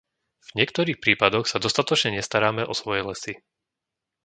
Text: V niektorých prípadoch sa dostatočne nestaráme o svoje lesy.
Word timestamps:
V 0.49 0.57
niektorých 0.59 0.97
prípadoch 1.05 1.45
sa 1.47 1.61
dostatočne 1.65 2.09
nestaráme 2.17 2.63
o 2.65 2.73
svoje 2.81 3.01
lesy. 3.09 3.33